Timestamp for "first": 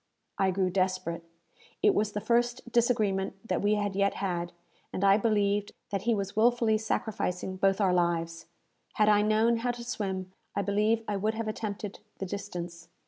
2.21-2.71